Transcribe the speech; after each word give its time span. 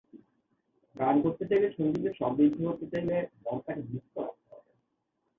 গান 0.95 1.15
করতে 1.21 1.43
চাইলে, 1.49 1.67
সংগীতে 1.77 2.09
সমৃদ্ধ 2.19 2.57
হতে 2.67 2.85
চাইলে 2.91 3.15
মনটাকে 3.45 3.81
মুক্ত 3.91 4.15
রাখতে 4.17 4.49
হবে। 4.51 4.71